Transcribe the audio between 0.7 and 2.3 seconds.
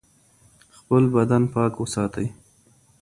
خپل بدن پاک وساتئ.